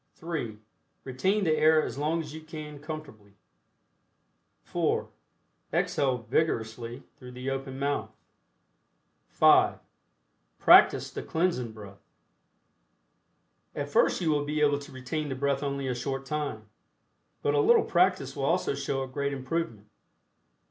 (3) 0.15 0.57
Retain 1.03 1.43
the 1.43 1.55
air 1.55 1.83
as 1.83 1.95
long 1.95 2.21
as 2.21 2.33
you 2.33 2.41
can 2.41 2.79
comfortably. 2.79 3.35
(4) 4.63 5.11
Exhale 5.71 6.23
vigorously 6.23 7.03
through 7.17 7.33
the 7.33 7.51
open 7.51 7.77
mouth. 7.77 8.09
(5) 9.27 9.77
Practice 10.57 11.11
the 11.11 11.21
Cleansing 11.21 11.73
Breath. 11.73 12.01
At 13.75 13.89
first 13.89 14.21
you 14.21 14.31
will 14.31 14.43
be 14.43 14.61
able 14.61 14.79
to 14.79 14.91
retain 14.91 15.29
the 15.29 15.35
breath 15.35 15.61
only 15.61 15.87
a 15.87 15.93
short 15.93 16.25
time, 16.25 16.67
but 17.43 17.53
a 17.53 17.59
little 17.59 17.85
practice 17.85 18.35
will 18.35 18.45
also 18.45 18.73
show 18.73 19.03
a 19.03 19.07
great 19.07 19.33
improvement. 19.33 19.87